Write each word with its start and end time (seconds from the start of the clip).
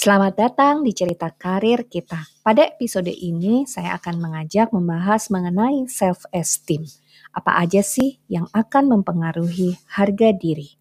Selamat 0.00 0.32
datang 0.32 0.80
di 0.80 0.96
cerita 0.96 1.28
karir 1.28 1.84
kita. 1.84 2.24
Pada 2.40 2.64
episode 2.64 3.12
ini, 3.12 3.68
saya 3.68 4.00
akan 4.00 4.16
mengajak 4.16 4.72
membahas 4.72 5.28
mengenai 5.28 5.84
self-esteem. 5.92 6.88
Apa 7.36 7.60
aja 7.60 7.84
sih 7.84 8.16
yang 8.24 8.48
akan 8.56 8.96
mempengaruhi 8.96 9.76
harga 9.92 10.32
diri? 10.32 10.80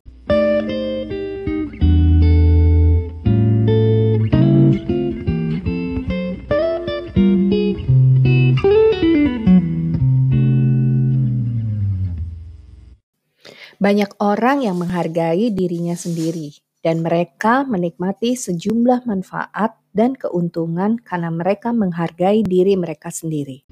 Banyak 13.83 14.15
orang 14.23 14.63
yang 14.63 14.79
menghargai 14.79 15.51
dirinya 15.51 15.99
sendiri, 15.99 16.55
dan 16.81 17.05
mereka 17.05 17.67
menikmati 17.67 18.33
sejumlah 18.33 19.05
manfaat 19.05 19.77
dan 19.93 20.17
keuntungan 20.17 20.97
karena 21.01 21.29
mereka 21.29 21.75
menghargai 21.75 22.41
diri 22.41 22.73
mereka 22.79 23.13
sendiri. 23.13 23.68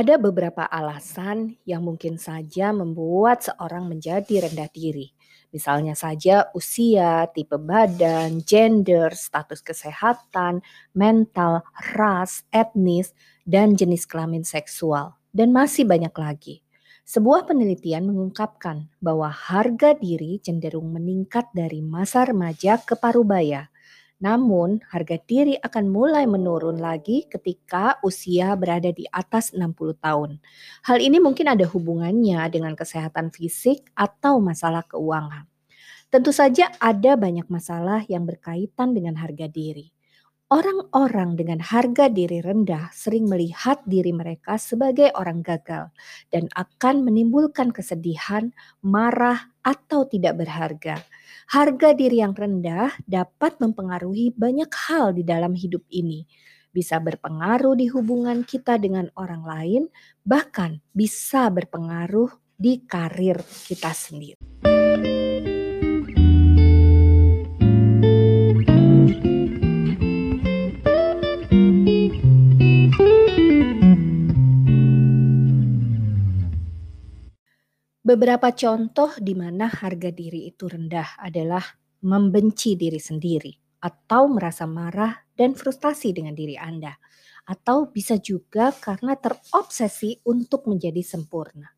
Ada 0.00 0.16
beberapa 0.16 0.64
alasan 0.64 1.60
yang 1.68 1.84
mungkin 1.84 2.16
saja 2.16 2.72
membuat 2.72 3.44
seorang 3.44 3.84
menjadi 3.84 4.48
rendah 4.48 4.72
diri. 4.72 5.12
Misalnya 5.52 5.92
saja 5.92 6.48
usia, 6.56 7.28
tipe 7.28 7.60
badan, 7.60 8.40
gender, 8.40 9.12
status 9.12 9.60
kesehatan, 9.60 10.64
mental, 10.96 11.60
ras, 11.92 12.48
etnis, 12.48 13.12
dan 13.44 13.76
jenis 13.76 14.08
kelamin 14.08 14.40
seksual, 14.40 15.20
dan 15.36 15.52
masih 15.52 15.84
banyak 15.84 16.16
lagi. 16.16 16.64
Sebuah 17.04 17.44
penelitian 17.44 18.08
mengungkapkan 18.08 18.88
bahwa 19.04 19.28
harga 19.28 19.92
diri 20.00 20.40
cenderung 20.40 20.96
meningkat 20.96 21.52
dari 21.52 21.84
masa 21.84 22.24
remaja 22.24 22.80
ke 22.80 22.96
parubaya. 22.96 23.68
Namun, 24.20 24.84
harga 24.92 25.16
diri 25.16 25.56
akan 25.56 25.88
mulai 25.88 26.28
menurun 26.28 26.76
lagi 26.76 27.24
ketika 27.24 27.96
usia 28.04 28.52
berada 28.52 28.92
di 28.92 29.08
atas 29.08 29.56
60 29.56 29.96
tahun. 29.96 30.36
Hal 30.84 31.00
ini 31.00 31.16
mungkin 31.16 31.48
ada 31.48 31.64
hubungannya 31.64 32.44
dengan 32.52 32.76
kesehatan 32.76 33.32
fisik 33.32 33.88
atau 33.96 34.36
masalah 34.44 34.84
keuangan. 34.84 35.48
Tentu 36.12 36.36
saja 36.36 36.68
ada 36.76 37.16
banyak 37.16 37.48
masalah 37.48 38.04
yang 38.12 38.28
berkaitan 38.28 38.92
dengan 38.92 39.16
harga 39.16 39.48
diri. 39.48 39.88
Orang-orang 40.50 41.38
dengan 41.38 41.62
harga 41.62 42.10
diri 42.10 42.42
rendah 42.42 42.90
sering 42.90 43.30
melihat 43.30 43.86
diri 43.86 44.10
mereka 44.10 44.58
sebagai 44.58 45.14
orang 45.14 45.46
gagal 45.46 45.94
dan 46.26 46.50
akan 46.58 47.06
menimbulkan 47.06 47.70
kesedihan, 47.70 48.50
marah, 48.82 49.46
atau 49.62 50.10
tidak 50.10 50.42
berharga. 50.42 51.06
Harga 51.54 51.94
diri 51.94 52.18
yang 52.18 52.34
rendah 52.34 52.90
dapat 53.06 53.62
mempengaruhi 53.62 54.34
banyak 54.34 54.74
hal 54.90 55.14
di 55.14 55.22
dalam 55.22 55.54
hidup 55.54 55.86
ini. 55.86 56.26
Bisa 56.74 56.98
berpengaruh 56.98 57.78
di 57.78 57.86
hubungan 57.86 58.42
kita 58.42 58.74
dengan 58.74 59.06
orang 59.14 59.46
lain, 59.46 59.82
bahkan 60.26 60.82
bisa 60.90 61.46
berpengaruh 61.46 62.58
di 62.58 62.82
karir 62.90 63.38
kita 63.70 63.94
sendiri. 63.94 64.69
Beberapa 78.10 78.50
contoh 78.50 79.14
di 79.22 79.38
mana 79.38 79.70
harga 79.70 80.10
diri 80.10 80.50
itu 80.50 80.66
rendah 80.66 81.22
adalah 81.22 81.62
membenci 82.02 82.74
diri 82.74 82.98
sendiri 82.98 83.54
atau 83.86 84.26
merasa 84.26 84.66
marah 84.66 85.14
dan 85.38 85.54
frustasi 85.54 86.10
dengan 86.10 86.34
diri 86.34 86.58
Anda. 86.58 86.90
Atau 87.46 87.94
bisa 87.94 88.18
juga 88.18 88.74
karena 88.74 89.14
terobsesi 89.14 90.26
untuk 90.26 90.66
menjadi 90.66 90.98
sempurna. 91.06 91.70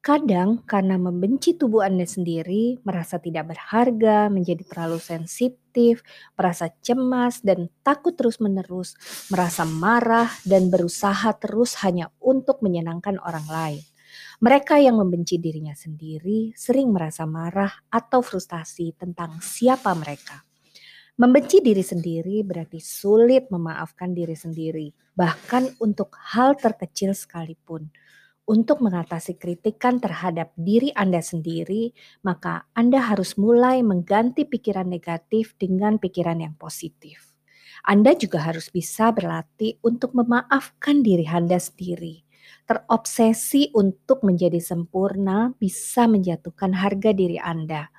Kadang 0.00 0.64
karena 0.64 0.96
membenci 0.96 1.60
tubuh 1.60 1.84
Anda 1.84 2.08
sendiri, 2.08 2.80
merasa 2.80 3.20
tidak 3.20 3.52
berharga, 3.52 4.32
menjadi 4.32 4.64
terlalu 4.64 4.96
sensitif, 4.96 6.00
merasa 6.32 6.72
cemas 6.80 7.44
dan 7.44 7.68
takut 7.84 8.16
terus-menerus, 8.16 8.96
merasa 9.28 9.68
marah 9.68 10.32
dan 10.48 10.72
berusaha 10.72 11.28
terus 11.36 11.76
hanya 11.84 12.08
untuk 12.24 12.64
menyenangkan 12.64 13.20
orang 13.20 13.44
lain. 13.52 13.84
Mereka 14.38 14.78
yang 14.78 15.02
membenci 15.02 15.42
dirinya 15.42 15.74
sendiri 15.74 16.54
sering 16.54 16.94
merasa 16.94 17.26
marah 17.26 17.82
atau 17.90 18.22
frustasi 18.22 18.94
tentang 18.94 19.42
siapa 19.42 19.90
mereka. 19.98 20.46
Membenci 21.18 21.58
diri 21.58 21.82
sendiri 21.82 22.46
berarti 22.46 22.78
sulit 22.78 23.50
memaafkan 23.50 24.14
diri 24.14 24.38
sendiri, 24.38 24.94
bahkan 25.18 25.66
untuk 25.82 26.14
hal 26.14 26.54
terkecil 26.54 27.18
sekalipun. 27.18 27.90
Untuk 28.46 28.78
mengatasi 28.78 29.34
kritikan 29.42 29.98
terhadap 29.98 30.54
diri 30.54 30.94
Anda 30.94 31.18
sendiri, 31.18 31.90
maka 32.22 32.70
Anda 32.78 33.10
harus 33.10 33.34
mulai 33.34 33.82
mengganti 33.82 34.46
pikiran 34.46 34.86
negatif 34.86 35.58
dengan 35.58 35.98
pikiran 35.98 36.38
yang 36.38 36.54
positif. 36.54 37.34
Anda 37.82 38.14
juga 38.14 38.46
harus 38.46 38.70
bisa 38.70 39.10
berlatih 39.10 39.82
untuk 39.82 40.14
memaafkan 40.14 41.02
diri 41.02 41.26
Anda 41.26 41.58
sendiri 41.58 42.27
terobsesi 42.64 43.74
untuk 43.74 44.22
menjadi 44.22 44.62
sempurna 44.62 45.52
bisa 45.56 46.06
menjatuhkan 46.06 46.72
harga 46.76 47.10
diri 47.12 47.42
Anda. 47.42 47.90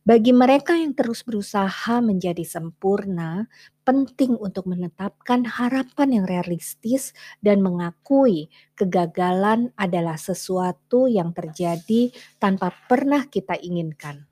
Bagi 0.00 0.32
mereka 0.32 0.72
yang 0.80 0.96
terus 0.96 1.20
berusaha 1.20 2.00
menjadi 2.00 2.40
sempurna, 2.40 3.44
penting 3.84 4.32
untuk 4.40 4.64
menetapkan 4.64 5.44
harapan 5.44 6.08
yang 6.16 6.24
realistis 6.24 7.12
dan 7.44 7.60
mengakui 7.60 8.48
kegagalan 8.80 9.76
adalah 9.76 10.16
sesuatu 10.16 11.04
yang 11.04 11.36
terjadi 11.36 12.16
tanpa 12.40 12.72
pernah 12.88 13.28
kita 13.28 13.60
inginkan. 13.60 14.29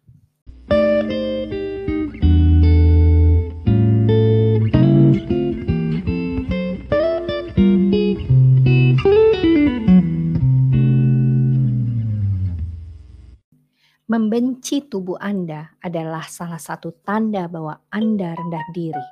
Membenci 14.08 14.88
tubuh 14.88 15.20
Anda 15.20 15.76
adalah 15.84 16.24
salah 16.24 16.56
satu 16.56 16.96
tanda 17.04 17.44
bahwa 17.44 17.76
Anda 17.92 18.32
rendah 18.32 18.64
diri. 18.72 19.04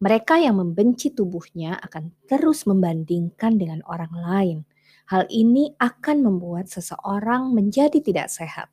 Mereka 0.00 0.40
yang 0.40 0.56
membenci 0.56 1.12
tubuhnya 1.12 1.76
akan 1.84 2.16
terus 2.24 2.64
membandingkan 2.64 3.60
dengan 3.60 3.84
orang 3.84 4.08
lain. 4.16 4.58
Hal 5.12 5.28
ini 5.28 5.76
akan 5.76 6.24
membuat 6.24 6.72
seseorang 6.72 7.52
menjadi 7.52 8.00
tidak 8.00 8.32
sehat. 8.32 8.72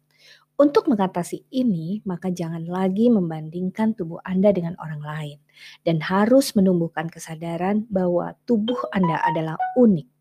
Untuk 0.56 0.88
mengatasi 0.88 1.44
ini, 1.52 2.00
maka 2.08 2.32
jangan 2.32 2.64
lagi 2.72 3.12
membandingkan 3.12 4.00
tubuh 4.00 4.24
Anda 4.24 4.56
dengan 4.56 4.80
orang 4.80 5.04
lain, 5.04 5.38
dan 5.84 6.00
harus 6.00 6.56
menumbuhkan 6.56 7.12
kesadaran 7.12 7.84
bahwa 7.92 8.32
tubuh 8.48 8.80
Anda 8.96 9.20
adalah 9.28 9.60
unik 9.76 10.15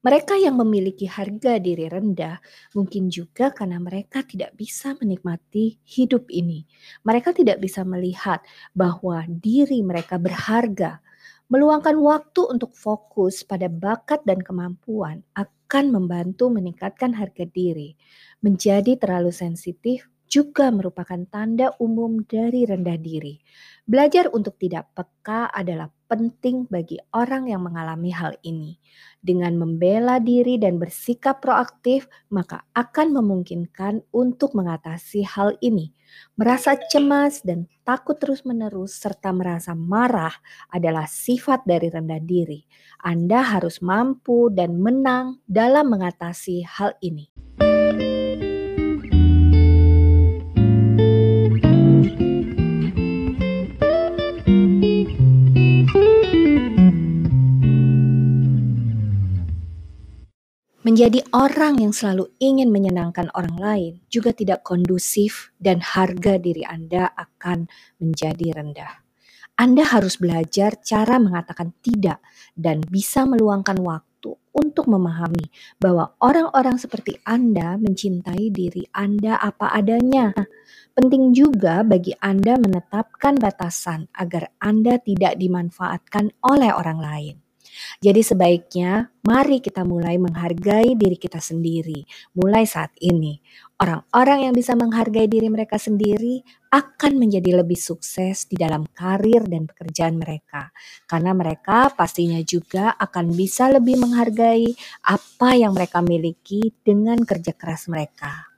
mereka 0.00 0.32
yang 0.32 0.56
memiliki 0.56 1.04
harga 1.04 1.60
diri 1.60 1.84
rendah 1.84 2.40
mungkin 2.72 3.12
juga 3.12 3.52
karena 3.52 3.76
mereka 3.76 4.24
tidak 4.24 4.56
bisa 4.56 4.96
menikmati 4.96 5.76
hidup 5.84 6.24
ini. 6.32 6.64
Mereka 7.04 7.36
tidak 7.36 7.60
bisa 7.60 7.84
melihat 7.84 8.40
bahwa 8.72 9.28
diri 9.28 9.84
mereka 9.84 10.16
berharga. 10.16 11.04
Meluangkan 11.52 12.00
waktu 12.00 12.48
untuk 12.48 12.72
fokus 12.72 13.44
pada 13.44 13.68
bakat 13.68 14.24
dan 14.24 14.40
kemampuan 14.40 15.20
akan 15.36 15.92
membantu 15.92 16.48
meningkatkan 16.48 17.12
harga 17.12 17.44
diri. 17.44 17.92
Menjadi 18.40 18.96
terlalu 18.96 19.34
sensitif 19.36 20.08
juga 20.30 20.72
merupakan 20.72 21.18
tanda 21.28 21.76
umum 21.76 22.24
dari 22.24 22.64
rendah 22.64 22.96
diri. 22.96 23.36
Belajar 23.82 24.30
untuk 24.32 24.56
tidak 24.56 24.94
peka 24.96 25.50
adalah 25.50 25.90
penting 26.10 26.66
bagi 26.66 26.98
orang 27.14 27.46
yang 27.46 27.62
mengalami 27.62 28.10
hal 28.10 28.34
ini. 28.42 28.82
Dengan 29.22 29.54
membela 29.54 30.18
diri 30.18 30.58
dan 30.58 30.82
bersikap 30.82 31.38
proaktif, 31.38 32.10
maka 32.34 32.66
akan 32.74 33.14
memungkinkan 33.14 34.02
untuk 34.10 34.58
mengatasi 34.58 35.22
hal 35.22 35.54
ini. 35.62 35.94
Merasa 36.34 36.74
cemas 36.90 37.46
dan 37.46 37.70
takut 37.86 38.18
terus-menerus, 38.18 38.98
serta 38.98 39.30
merasa 39.30 39.78
marah 39.78 40.34
adalah 40.74 41.06
sifat 41.06 41.62
dari 41.62 41.86
rendah 41.86 42.18
diri. 42.18 42.66
Anda 43.06 43.46
harus 43.46 43.78
mampu 43.78 44.50
dan 44.50 44.82
menang 44.82 45.38
dalam 45.46 45.94
mengatasi 45.94 46.66
hal 46.66 46.98
ini. 46.98 47.30
Menjadi 61.00 61.24
orang 61.32 61.80
yang 61.80 61.96
selalu 61.96 62.28
ingin 62.44 62.68
menyenangkan 62.68 63.32
orang 63.32 63.56
lain 63.56 63.92
juga 64.12 64.36
tidak 64.36 64.60
kondusif 64.60 65.48
dan 65.56 65.80
harga 65.80 66.36
diri 66.36 66.60
Anda 66.60 67.08
akan 67.16 67.72
menjadi 68.04 68.60
rendah. 68.60 69.00
Anda 69.56 69.88
harus 69.88 70.20
belajar 70.20 70.76
cara 70.84 71.16
mengatakan 71.16 71.72
tidak 71.80 72.20
dan 72.52 72.84
bisa 72.84 73.24
meluangkan 73.24 73.80
waktu 73.80 74.36
untuk 74.52 74.92
memahami 74.92 75.48
bahwa 75.80 76.12
orang-orang 76.20 76.76
seperti 76.76 77.16
Anda 77.24 77.80
mencintai 77.80 78.52
diri 78.52 78.84
Anda 78.92 79.40
apa 79.40 79.72
adanya. 79.72 80.36
Penting 80.92 81.32
juga 81.32 81.80
bagi 81.80 82.12
Anda 82.20 82.60
menetapkan 82.60 83.40
batasan 83.40 84.12
agar 84.12 84.52
Anda 84.60 85.00
tidak 85.00 85.40
dimanfaatkan 85.40 86.44
oleh 86.44 86.68
orang 86.76 87.00
lain. 87.00 87.36
Jadi 88.00 88.20
sebaiknya 88.24 89.12
mari 89.24 89.60
kita 89.60 89.84
mulai 89.84 90.16
menghargai 90.16 90.96
diri 90.96 91.16
kita 91.16 91.38
sendiri 91.38 92.04
mulai 92.36 92.64
saat 92.64 92.94
ini. 93.00 93.40
Orang-orang 93.80 94.48
yang 94.48 94.54
bisa 94.54 94.76
menghargai 94.76 95.24
diri 95.24 95.48
mereka 95.48 95.80
sendiri 95.80 96.44
akan 96.68 97.16
menjadi 97.16 97.64
lebih 97.64 97.80
sukses 97.80 98.44
di 98.44 98.60
dalam 98.60 98.84
karir 98.92 99.48
dan 99.48 99.64
pekerjaan 99.64 100.20
mereka. 100.20 100.68
Karena 101.08 101.32
mereka 101.32 101.88
pastinya 101.96 102.38
juga 102.44 102.92
akan 103.00 103.32
bisa 103.32 103.72
lebih 103.72 103.96
menghargai 103.98 104.68
apa 105.08 105.56
yang 105.56 105.72
mereka 105.72 106.04
miliki 106.04 106.76
dengan 106.84 107.24
kerja 107.24 107.56
keras 107.56 107.88
mereka. 107.88 108.50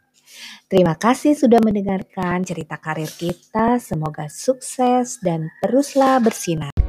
Terima 0.66 0.96
kasih 0.96 1.36
sudah 1.36 1.60
mendengarkan 1.60 2.42
cerita 2.42 2.80
karir 2.80 3.08
kita. 3.08 3.76
Semoga 3.78 4.26
sukses 4.26 5.20
dan 5.20 5.52
teruslah 5.60 6.18
bersinar. 6.18 6.81